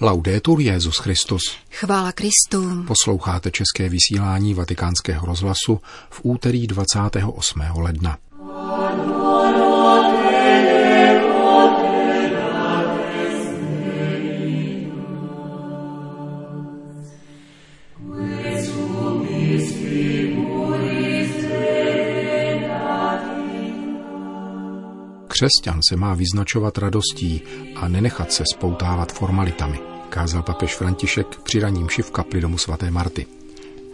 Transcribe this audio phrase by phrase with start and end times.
[0.00, 1.42] Laudetur Jezus Christus.
[1.70, 2.84] Chvála Kristu.
[2.86, 5.80] Posloucháte české vysílání Vatikánského rozhlasu
[6.10, 7.60] v úterý 28.
[7.76, 8.18] ledna.
[25.36, 27.42] Křesťan se má vyznačovat radostí
[27.76, 29.78] a nenechat se spoutávat formalitami,
[30.08, 33.26] kázal papež František při raním v kapli domu svaté Marty.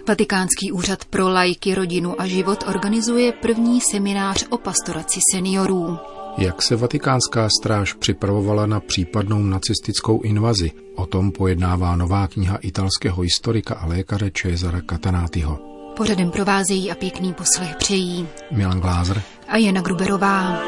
[0.09, 5.98] Vatikánský úřad pro lajky, rodinu a život organizuje první seminář o pastoraci seniorů.
[6.38, 13.22] Jak se vatikánská stráž připravovala na případnou nacistickou invazi, o tom pojednává nová kniha italského
[13.22, 15.59] historika a lékaře Cesara Catanátyho.
[15.97, 20.59] Pořadem provázejí a pěkný poslech přejí Milan Glázer a Jana Gruberová.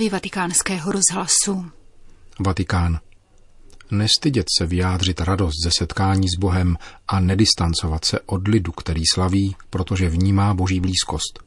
[0.00, 1.70] Zprávy vatikánského rozhlasu.
[2.46, 2.98] Vatikán.
[3.90, 6.76] Nestydět se vyjádřit radost ze setkání s Bohem
[7.08, 11.38] a nedistancovat se od lidu, který slaví, protože vnímá boží blízkost.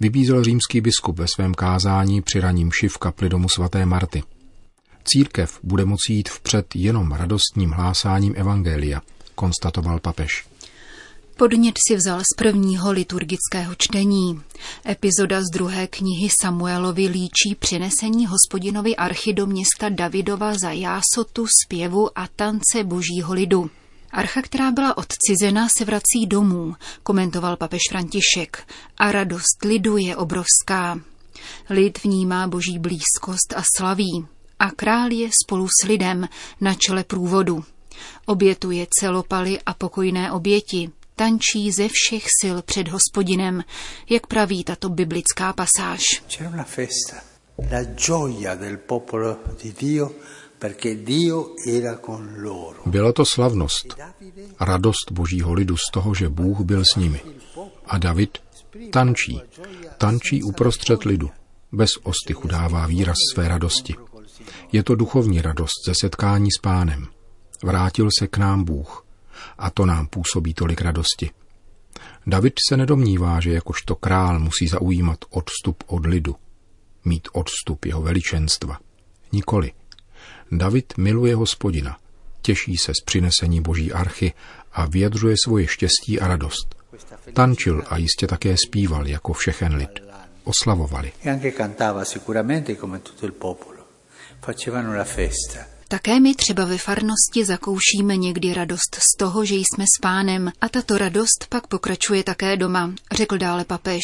[0.00, 4.22] Vybízel římský biskup ve svém kázání při raním šiv kapli domu svaté Marty.
[5.04, 9.02] Církev bude moci jít vpřed jenom radostním hlásáním evangelia,
[9.34, 10.46] konstatoval papež.
[11.38, 14.42] Podnět si vzal z prvního liturgického čtení.
[14.88, 22.18] Epizoda z druhé knihy Samuelovi líčí přinesení hospodinovi archy do města Davidova za jásotu, zpěvu
[22.18, 23.70] a tance božího lidu.
[24.10, 31.00] Archa, která byla odcizena, se vrací domů, komentoval papež František, a radost lidu je obrovská.
[31.70, 34.26] Lid vnímá boží blízkost a slaví,
[34.58, 36.28] a král je spolu s lidem
[36.60, 37.64] na čele průvodu.
[38.26, 43.64] Obětuje celopaly a pokojné oběti, tančí ze všech sil před hospodinem,
[44.10, 46.02] jak praví tato biblická pasáž.
[52.86, 53.96] Byla to slavnost,
[54.60, 57.20] radost božího lidu z toho, že Bůh byl s nimi.
[57.86, 58.38] A David
[58.90, 59.40] tančí,
[59.98, 61.30] tančí uprostřed lidu,
[61.72, 63.94] bez ostychu dává výraz své radosti.
[64.72, 67.06] Je to duchovní radost ze setkání s pánem.
[67.64, 69.07] Vrátil se k nám Bůh
[69.58, 71.30] a to nám působí tolik radosti.
[72.26, 76.36] David se nedomnívá, že jakožto král musí zaujímat odstup od lidu,
[77.04, 78.78] mít odstup jeho veličenstva.
[79.32, 79.72] Nikoli.
[80.52, 81.96] David miluje hospodina,
[82.42, 84.32] těší se z přinesení boží archy
[84.72, 86.74] a vyjadřuje svoje štěstí a radost.
[87.32, 89.90] Tančil a jistě také zpíval jako všechen lid.
[90.44, 91.12] Oslavovali.
[94.40, 95.77] Facevano la festa.
[95.90, 100.68] Také my třeba ve farnosti zakoušíme někdy radost z toho, že jsme s pánem a
[100.68, 104.00] tato radost pak pokračuje také doma, řekl dále papež.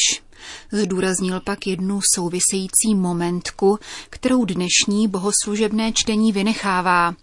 [0.71, 3.79] Zdůraznil pak jednu související momentku,
[4.09, 7.15] kterou dnešní bohoslužebné čtení vynechává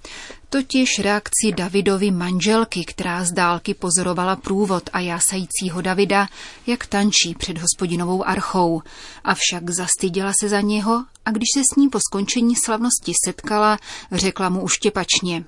[0.53, 6.29] totiž reakci Davidovy manželky, která z dálky pozorovala průvod a jásajícího Davida,
[6.67, 8.83] jak tančí před hospodinovou archou.
[9.25, 13.79] Avšak zastyděla se za něho a když se s ním po skončení slavnosti setkala,
[14.13, 15.45] řekla mu uštěpačně.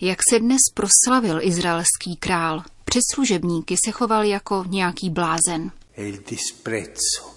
[0.00, 5.70] Jak se dnes proslavil izraelský král, předslužebníky se choval jako nějaký blázen.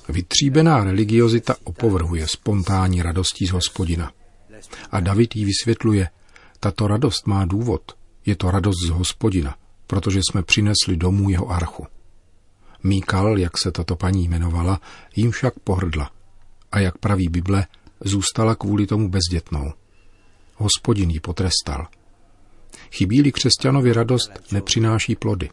[0.09, 4.11] Vytříbená religiozita opovrhuje spontánní radostí z hospodina.
[4.91, 6.09] A David jí vysvětluje–
[6.61, 7.91] tato radost má důvod.
[8.25, 9.55] Je to radost z hospodina,
[9.88, 11.88] protože jsme přinesli domů jeho archu.
[12.83, 14.81] Míkal, jak se tato paní jmenovala,
[15.16, 16.11] jim však pohrdla.
[16.72, 17.67] A jak praví Bible,
[17.99, 19.73] zůstala kvůli tomu bezdětnou.
[20.55, 21.88] Hospodin ji potrestal.
[22.91, 25.49] Chybí-li křesťanovi radost, nepřináší plody.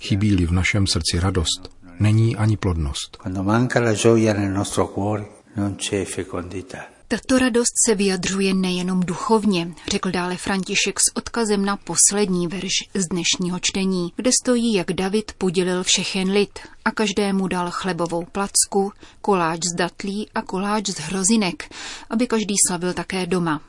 [0.00, 1.70] Chybí-li v našem srdci radost,
[2.00, 3.16] není ani plodnost.
[3.16, 5.24] Quando manca la gioia nel nostro cuore,
[5.56, 6.97] non c'è fecondità.
[7.10, 13.08] Tato radost se vyjadřuje nejenom duchovně, řekl dále František s odkazem na poslední verš z
[13.08, 19.60] dnešního čtení, kde stojí, jak David podělil všechen lid a každému dal chlebovou placku, koláč
[19.72, 21.74] z datlí a koláč z hrozinek,
[22.10, 23.60] aby každý slavil také doma.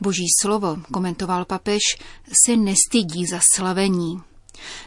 [0.00, 1.82] Boží slovo, komentoval papež,
[2.46, 4.22] se nestydí za slavení.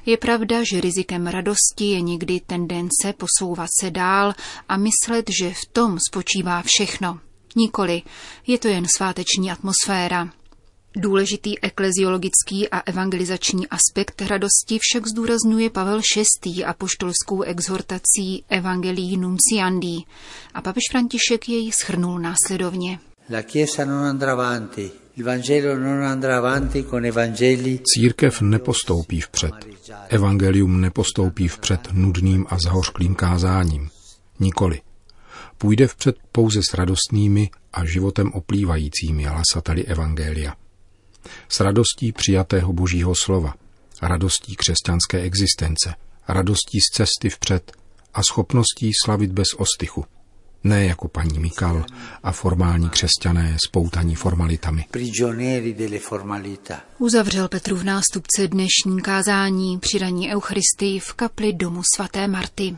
[0.06, 4.34] Je pravda, že rizikem radosti je někdy tendence posouvat se dál
[4.70, 7.20] a myslet, že v tom spočívá všechno–
[7.56, 8.02] Nikoli,
[8.48, 10.30] je to jen sváteční atmosféra.
[10.96, 16.02] Důležitý ekleziologický a evangelizační aspekt radosti však zdůrazňuje Pavel
[16.46, 16.66] VI.
[16.66, 19.98] apoštolskou exhortací Evangelii Nunciandi
[20.54, 23.00] a papež František jej schrnul následovně.
[23.30, 24.92] La Chiesa non andrà avanti
[27.84, 29.54] Církev nepostoupí vpřed.
[30.10, 33.90] Evangelium nepostoupí vpřed nudným a zahořklým kázáním.
[34.40, 34.82] Nikoli.
[35.62, 40.56] Půjde vpřed pouze s radostnými a životem oplývajícími hlasateli Evangelia.
[41.50, 43.54] S radostí přijatého božího slova,
[44.02, 45.96] radostí křesťanské existence,
[46.28, 47.72] radostí z cesty vpřed
[48.14, 50.06] a schopností slavit bez ostychu–
[50.64, 51.86] ne jako paní Mikal
[52.24, 54.86] a formální křesťané spoutaní formalitami.
[57.00, 62.78] Uzavřel v nástupce dnešní kázání při raní Eucharistii v kapli domu svaté Marty.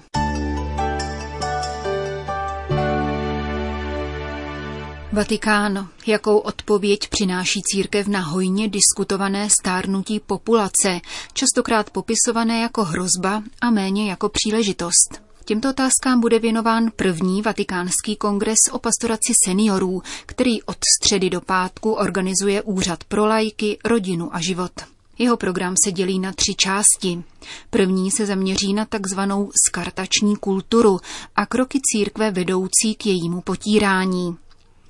[5.13, 5.89] Vatikán.
[6.07, 10.99] Jakou odpověď přináší církev na hojně diskutované stárnutí populace,
[11.33, 15.21] častokrát popisované jako hrozba a méně jako příležitost?
[15.45, 21.91] Těmto otázkám bude věnován první vatikánský kongres o pastoraci seniorů, který od středy do pátku
[21.91, 24.71] organizuje Úřad pro lajky, rodinu a život.
[25.19, 27.23] Jeho program se dělí na tři části.
[27.69, 30.99] První se zaměří na takzvanou skartační kulturu
[31.35, 34.37] a kroky církve vedoucí k jejímu potírání.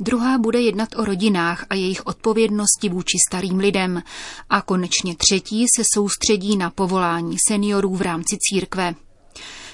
[0.04, 4.04] Druhá bude jednat o rodinách a jejich odpovědnosti vůči starým lidem.
[4.50, 8.96] A konečně třetí se soustředí na povolání seniorů v rámci církve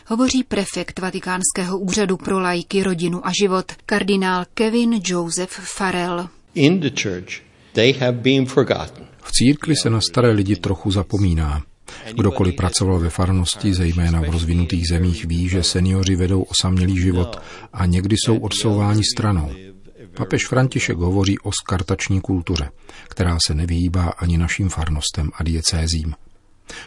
[0.09, 6.29] hovoří prefekt Vatikánského úřadu pro lajky, rodinu a život, kardinál Kevin Joseph Farrell.
[6.55, 7.41] In the church,
[7.73, 9.05] they have been forgotten.
[9.23, 11.61] V církvi se na staré lidi trochu zapomíná.
[12.13, 17.41] Kdokoliv pracoval ve farnosti, zejména v rozvinutých zemích, ví, že seniori vedou osamělý život
[17.73, 19.49] a někdy jsou odsouváni stranou.
[20.13, 22.71] Papež František hovoří o skartační kultuře,
[23.07, 26.15] která se nevyhýbá ani našim farnostem a diecézím.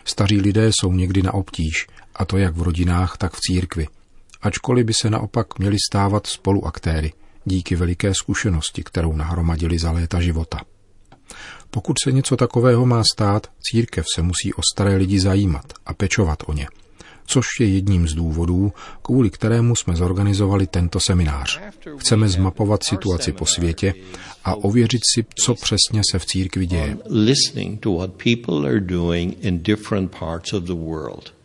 [0.04, 3.88] Staří lidé jsou někdy na obtíž, a to jak v rodinách, tak v církvi.
[4.42, 7.12] Ačkoliv by se naopak měli stávat spoluaktéry,
[7.44, 10.60] díky veliké zkušenosti, kterou nahromadili za léta života.
[11.70, 16.38] Pokud se něco takového má stát, církev se musí o staré lidi zajímat a pečovat
[16.46, 16.68] o ně–
[17.26, 18.72] což je jedním z důvodů,
[19.02, 21.60] kvůli kterému jsme zorganizovali tento seminář.
[21.96, 23.94] Chceme zmapovat situaci po světě
[24.44, 26.98] a ověřit si, co přesně se v církvi děje.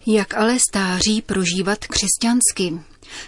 [0.06, 2.80] Jak ale stáří prožívat křesťansky?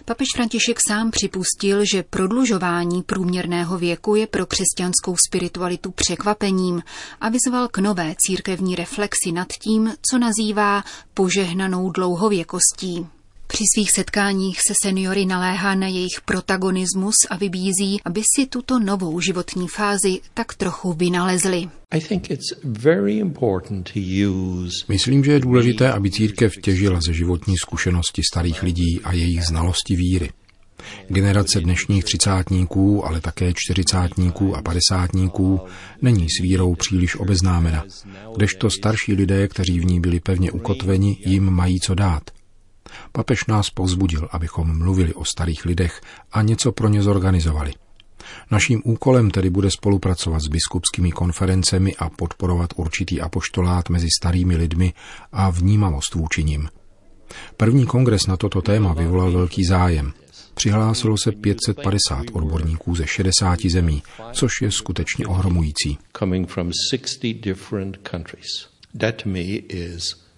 [0.06, 6.82] Papež František sám připustil, že prodlužování průměrného věku je pro křesťanskou spiritualitu překvapením
[7.22, 10.84] a vyzval k nové církevní reflexi nad tím, co nazývá
[11.14, 13.08] požehnanou dlouhověkostí.
[13.52, 19.20] Při svých setkáních se seniory naléhá na jejich protagonismus a vybízí, aby si tuto novou
[19.20, 21.70] životní fázi tak trochu vynalezli.
[24.88, 29.96] Myslím, že je důležité, aby církev těžila ze životní zkušenosti starých lidí a jejich znalosti
[29.96, 30.30] víry.
[31.08, 35.60] Generace dnešních třicátníků, ale také čtyřicátníků a padesátníků
[36.02, 37.86] není s vírou příliš obeznámena,
[38.36, 42.24] kdežto starší lidé, kteří v ní byli pevně ukotveni, jim mají co dát–
[43.12, 46.02] Papež nás povzbudil, abychom mluvili o starých lidech
[46.32, 47.74] a něco pro ně zorganizovali.
[48.52, 54.94] Naším úkolem tedy bude spolupracovat s biskupskými konferencemi a podporovat určitý apoštolát mezi starými lidmi
[55.32, 56.70] a vnímavost vůči nim.
[57.58, 60.14] První kongres na toto téma vyvolal velký zájem.
[60.54, 64.04] Přihlásilo se 550 odborníků ze 60 zemí,
[64.34, 65.98] což je skutečně ohromující.
[69.00, 70.29] That me is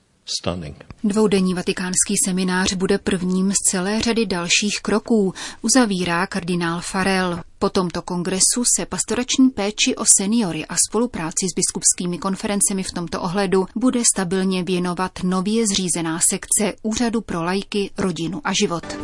[1.03, 7.41] Dvoudenní vatikánský seminář bude prvním z celé řady dalších kroků, uzavírá kardinál Farel.
[7.59, 13.21] Po tomto kongresu se pastorační péči o seniory a spolupráci s biskupskými konferencemi v tomto
[13.21, 18.97] ohledu bude stabilně věnovat nově zřízená sekce Úřadu pro lajky, rodinu a život.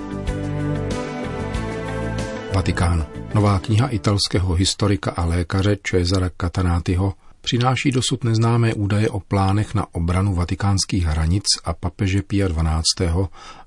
[2.54, 3.08] Vatikán.
[3.34, 9.86] Nová kniha italského historika a lékaře Cesara Catanátyho přináší dosud neznámé údaje o plánech na
[9.92, 13.10] obranu vatikánských hranic a papeže Pia XII.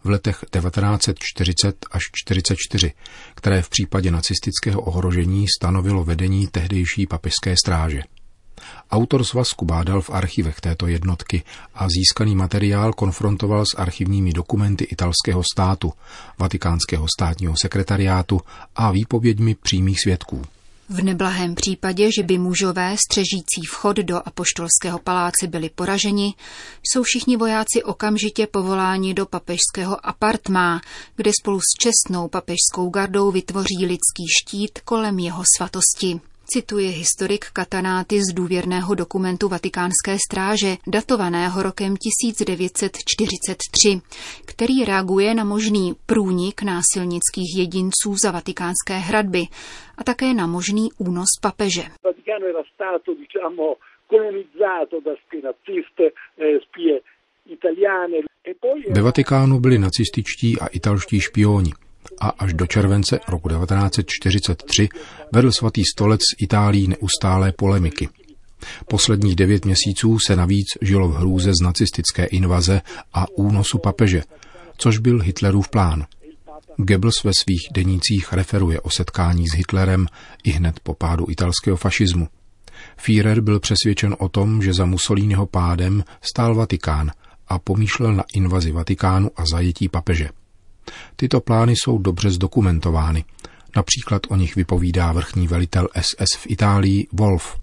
[0.05, 2.93] v letech 1940 až 44,
[3.35, 8.03] které v případě nacistického ohrožení stanovilo vedení tehdejší papežské stráže.
[8.91, 11.43] Autor svazku bádal v archivech této jednotky
[11.75, 15.93] a získaný materiál konfrontoval s archivními dokumenty italského státu,
[16.39, 18.41] vatikánského státního sekretariátu
[18.77, 20.43] a výpověďmi přímých svědků.
[20.93, 26.35] V neblahém případě, že by mužové střežící vchod do apoštolského paláce byli poraženi,
[26.83, 30.81] jsou všichni vojáci okamžitě povoláni do papežského apartmá,
[31.17, 36.21] kde spolu s čestnou papežskou gardou vytvoří lidský štít kolem jeho svatosti.
[36.53, 44.01] Cituje historik Katanáty z důvěrného dokumentu Vatikánské stráže, datovaného rokem 1943,
[44.47, 49.43] který reaguje na možný průnik násilnických jedinců za vatikánské hradby
[49.99, 51.83] a také na možný únos papeže.
[58.91, 61.71] Ve Vatikánu byli nacističtí a italští špioni
[62.21, 64.89] a až do července roku 1943
[65.33, 68.09] vedl svatý stolec z Itálií neustálé polemiky.
[68.89, 72.81] Posledních devět měsíců se navíc žilo v hrůze z nacistické invaze
[73.13, 74.23] a únosu papeže,
[74.77, 76.07] což byl Hitlerův plán.
[76.77, 80.07] Goebbels ve svých denících referuje o setkání s Hitlerem
[80.45, 82.29] i hned po pádu italského fašismu.
[82.97, 87.11] Führer byl přesvědčen o tom, že za Mussoliniho pádem stál Vatikán
[87.49, 90.29] a pomýšlel na invazi Vatikánu a zajetí papeže.
[91.17, 93.25] Tyto plány jsou dobře zdokumentovány.
[93.77, 97.61] Například o nich vypovídá vrchní velitel SS v Itálii Wolf.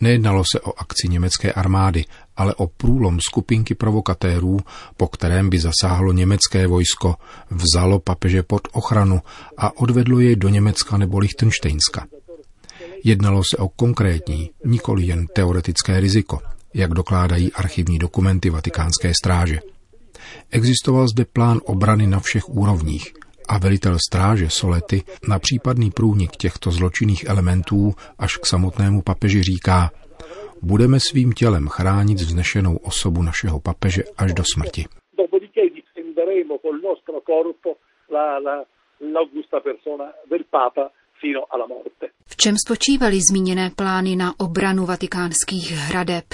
[0.00, 2.04] Nejednalo se o akci německé armády,
[2.36, 4.58] ale o průlom skupinky provokatérů,
[4.96, 7.16] po kterém by zasáhlo německé vojsko,
[7.50, 9.20] vzalo papeže pod ochranu
[9.56, 12.06] a odvedlo jej do Německa nebo Lichtensteinska.
[13.04, 16.40] Jednalo se o konkrétní, nikoli jen teoretické riziko,
[16.74, 19.60] jak dokládají archivní dokumenty vatikánské stráže.
[20.50, 23.12] Existoval zde plán obrany na všech úrovních
[23.48, 29.90] a velitel stráže Solety na případný průnik těchto zločinných elementů až k samotnému papeži říká,
[30.62, 34.84] budeme svým tělem chránit vznešenou osobu našeho papeže až do smrti.
[42.26, 46.24] V čem spočívaly zmíněné plány na obranu vatikánských hradeb?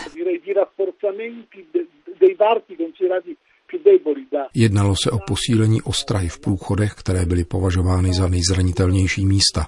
[4.54, 9.66] Jednalo se o posílení ostrahy v průchodech, které byly považovány za nejzranitelnější místa,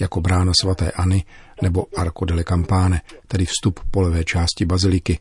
[0.00, 1.24] jako brána svatéAny
[1.62, 5.18] nebo Arco delle Campane, tedy vstup po levé části baziliky,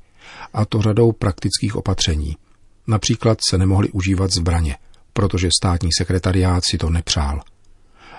[0.54, 2.38] a to řadou praktických opatření.
[2.88, 4.78] Například se nemohly užívat zbraně,
[5.14, 7.42] protože státní sekretariát si to nepřál.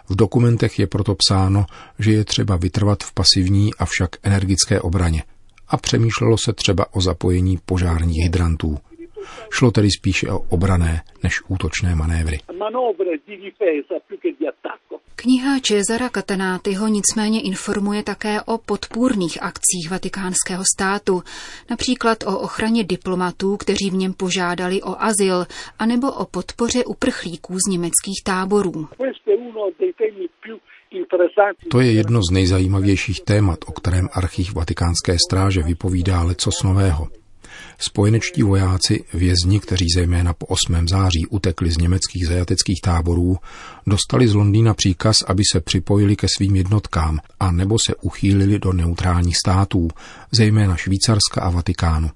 [0.08, 1.66] V dokumentech je proto psáno,
[1.98, 5.22] že je třeba vytrvat v pasivní avšak energické obraně
[5.68, 8.78] a přemýšlelo se třeba o zapojení požárních hydrantů.
[9.50, 12.38] Šlo tedy spíše o obrané než útočné manévry.
[15.16, 21.22] Kniha Cezara Katanátyho nicméně informuje také o podpůrných akcích vatikánského státu,
[21.70, 25.46] například o ochraně diplomatů, kteří v něm požádali o azyl,
[25.78, 28.88] anebo o podpoře uprchlíků z německých táborů.
[31.70, 37.08] To je jedno z nejzajímavějších témat, o kterém archív vatikánské stráže vypovídá lecos nového.
[37.78, 40.88] Spojenečtí vojáci, vězni, kteří zejména po 8.
[40.88, 43.36] září utekli z německých zajateckých táborů,
[43.86, 48.72] dostali z Londýna příkaz, aby se připojili ke svým jednotkám a nebo se uchýlili do
[48.72, 49.88] neutrálních států,
[50.32, 52.10] zejména Švýcarska a Vatikánu.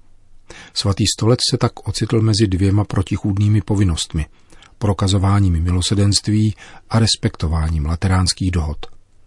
[0.73, 4.25] Svatý stolec se tak ocitl mezi dvěma protichůdnými povinnostmi–
[4.77, 6.55] prokazováním milosedenství
[6.89, 8.77] a respektováním lateránských dohod.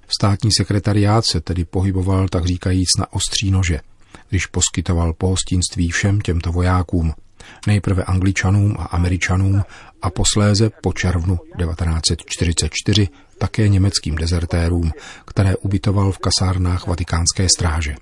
[0.08, 3.80] Státní sekretariát se tedy pohyboval tak říkajíc na ostří nože–
[4.28, 7.12] když poskytoval pohostinství všem těmto vojákům,
[7.66, 9.62] nejprve angličanům a američanům
[10.02, 13.08] a posléze po červnu 1944
[13.38, 14.90] také německým dezertérům,
[15.26, 17.94] které ubytoval v kasárnách vatikánské stráže.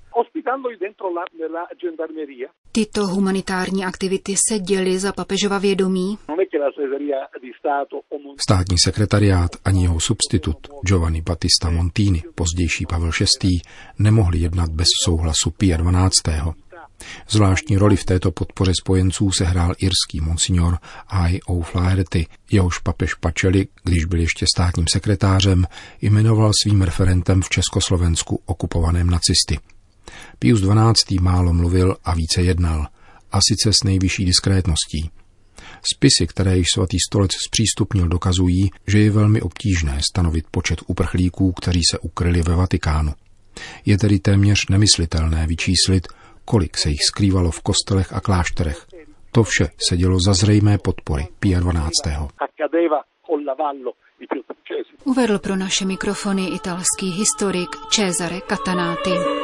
[2.73, 6.19] Tyto humanitární aktivity se děly za papežova vědomí?
[8.41, 10.57] Státní sekretariát ani jeho substitut
[10.87, 13.49] Giovanni Battista Montini, pozdější Pavel VI.,
[13.99, 16.13] nemohli jednat bez souhlasu Pia 12.
[17.29, 21.41] Zvláštní roli v této podpoře spojenců sehrál irský monsignor I.
[21.41, 25.67] O'Flaherty, jehož papež Pačeli, když byl ještě státním sekretářem,
[26.01, 29.59] jmenoval svým referentem v Československu okupovaném nacisty.
[30.39, 31.19] Pius XII.
[31.21, 32.87] málo mluvil a více jednal,
[33.33, 35.11] a sice s nejvyšší diskrétností.
[35.95, 41.81] Spisy, které již svatý stolec zpřístupnil, dokazují, že je velmi obtížné stanovit počet uprchlíků, kteří
[41.91, 43.13] se ukryli ve Vatikánu.
[43.87, 46.09] Je tedy téměř nemyslitelné vyčíslit,
[46.45, 48.87] kolik se jich skrývalo v kostelech a klášterech.
[49.33, 51.91] To vše se dělo za zřejmé podpory Pia 12.
[55.05, 59.44] Uvedl pro naše mikrofony italský historik Cesare Catanáty.